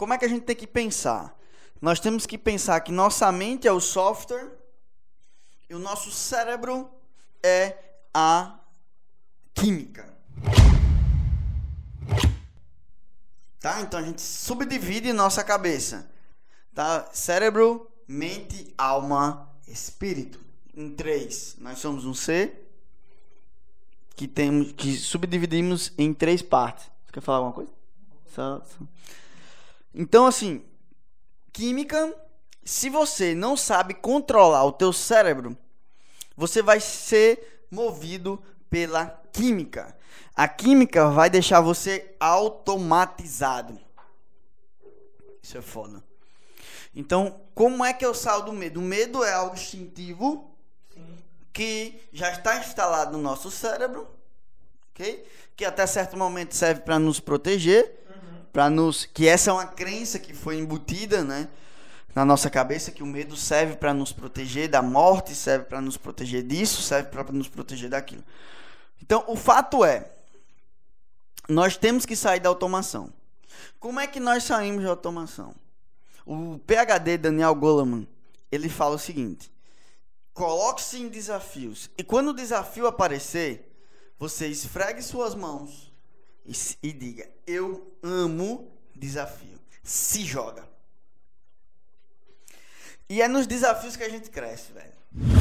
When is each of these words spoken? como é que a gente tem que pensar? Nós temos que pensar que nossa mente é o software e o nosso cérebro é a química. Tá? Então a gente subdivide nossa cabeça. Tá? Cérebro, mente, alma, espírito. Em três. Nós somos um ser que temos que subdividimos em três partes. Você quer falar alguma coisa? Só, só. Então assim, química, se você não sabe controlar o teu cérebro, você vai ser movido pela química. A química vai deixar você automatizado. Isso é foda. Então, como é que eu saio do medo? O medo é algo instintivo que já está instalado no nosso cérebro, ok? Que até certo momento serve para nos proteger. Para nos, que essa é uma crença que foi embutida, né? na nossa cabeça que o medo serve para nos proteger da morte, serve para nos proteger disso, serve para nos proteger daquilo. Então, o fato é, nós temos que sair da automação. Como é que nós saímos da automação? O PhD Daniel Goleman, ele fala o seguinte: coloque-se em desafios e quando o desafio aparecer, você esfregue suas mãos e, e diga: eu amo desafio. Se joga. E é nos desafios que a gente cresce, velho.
como 0.00 0.14
é 0.14 0.18
que 0.18 0.24
a 0.24 0.28
gente 0.28 0.44
tem 0.44 0.56
que 0.56 0.66
pensar? 0.66 1.38
Nós 1.78 2.00
temos 2.00 2.24
que 2.24 2.38
pensar 2.38 2.80
que 2.80 2.90
nossa 2.90 3.30
mente 3.30 3.68
é 3.68 3.72
o 3.72 3.78
software 3.78 4.50
e 5.68 5.74
o 5.74 5.78
nosso 5.78 6.10
cérebro 6.10 6.90
é 7.42 7.76
a 8.14 8.58
química. 9.52 10.08
Tá? 13.60 13.82
Então 13.82 14.00
a 14.00 14.02
gente 14.02 14.22
subdivide 14.22 15.12
nossa 15.12 15.44
cabeça. 15.44 16.10
Tá? 16.74 17.06
Cérebro, 17.12 17.86
mente, 18.08 18.72
alma, 18.78 19.54
espírito. 19.68 20.40
Em 20.74 20.94
três. 20.94 21.56
Nós 21.58 21.78
somos 21.78 22.06
um 22.06 22.14
ser 22.14 22.72
que 24.16 24.26
temos 24.26 24.72
que 24.72 24.96
subdividimos 24.96 25.92
em 25.98 26.14
três 26.14 26.40
partes. 26.40 26.86
Você 27.04 27.12
quer 27.12 27.20
falar 27.20 27.36
alguma 27.36 27.52
coisa? 27.52 27.70
Só, 28.34 28.62
só. 28.64 28.86
Então 29.94 30.26
assim, 30.26 30.64
química, 31.52 32.14
se 32.64 32.88
você 32.88 33.34
não 33.34 33.56
sabe 33.56 33.94
controlar 33.94 34.64
o 34.64 34.72
teu 34.72 34.92
cérebro, 34.92 35.56
você 36.36 36.62
vai 36.62 36.80
ser 36.80 37.66
movido 37.70 38.42
pela 38.68 39.06
química. 39.32 39.96
A 40.34 40.48
química 40.48 41.10
vai 41.10 41.28
deixar 41.28 41.60
você 41.60 42.14
automatizado. 42.18 43.78
Isso 45.42 45.58
é 45.58 45.62
foda. 45.62 46.02
Então, 46.94 47.40
como 47.54 47.84
é 47.84 47.92
que 47.92 48.04
eu 48.04 48.14
saio 48.14 48.42
do 48.42 48.52
medo? 48.52 48.80
O 48.80 48.82
medo 48.82 49.24
é 49.24 49.32
algo 49.32 49.54
instintivo 49.54 50.56
que 51.52 52.00
já 52.12 52.30
está 52.30 52.58
instalado 52.58 53.16
no 53.16 53.22
nosso 53.22 53.50
cérebro, 53.50 54.08
ok? 54.90 55.26
Que 55.56 55.64
até 55.64 55.86
certo 55.86 56.16
momento 56.16 56.54
serve 56.54 56.82
para 56.82 56.98
nos 56.98 57.20
proteger. 57.20 58.00
Para 58.52 58.68
nos, 58.68 59.04
que 59.04 59.28
essa 59.28 59.50
é 59.50 59.52
uma 59.52 59.66
crença 59.66 60.18
que 60.18 60.34
foi 60.34 60.58
embutida, 60.58 61.22
né? 61.22 61.48
na 62.14 62.24
nossa 62.24 62.50
cabeça 62.50 62.90
que 62.90 63.02
o 63.02 63.06
medo 63.06 63.36
serve 63.36 63.76
para 63.76 63.94
nos 63.94 64.12
proteger 64.12 64.68
da 64.68 64.82
morte, 64.82 65.34
serve 65.34 65.66
para 65.66 65.80
nos 65.80 65.96
proteger 65.96 66.42
disso, 66.42 66.82
serve 66.82 67.08
para 67.08 67.24
nos 67.32 67.48
proteger 67.48 67.88
daquilo. 67.88 68.24
Então, 69.00 69.24
o 69.28 69.36
fato 69.36 69.84
é, 69.84 70.10
nós 71.48 71.76
temos 71.76 72.04
que 72.04 72.16
sair 72.16 72.40
da 72.40 72.48
automação. 72.48 73.12
Como 73.78 74.00
é 74.00 74.06
que 74.06 74.20
nós 74.20 74.44
saímos 74.44 74.84
da 74.84 74.90
automação? 74.90 75.54
O 76.26 76.58
PhD 76.66 77.16
Daniel 77.16 77.54
Goleman, 77.54 78.06
ele 78.50 78.68
fala 78.68 78.96
o 78.96 78.98
seguinte: 78.98 79.50
coloque-se 80.34 80.98
em 80.98 81.08
desafios 81.08 81.90
e 81.96 82.04
quando 82.04 82.28
o 82.28 82.34
desafio 82.34 82.86
aparecer, 82.86 83.72
você 84.18 84.46
esfregue 84.48 85.02
suas 85.02 85.34
mãos 85.34 85.89
e, 86.50 86.88
e 86.88 86.92
diga: 86.92 87.30
eu 87.46 87.96
amo 88.02 88.70
desafio. 88.94 89.58
Se 89.82 90.24
joga. 90.24 90.68
E 93.08 93.22
é 93.22 93.28
nos 93.28 93.46
desafios 93.46 93.96
que 93.96 94.02
a 94.02 94.08
gente 94.08 94.30
cresce, 94.30 94.72
velho. 94.72 95.39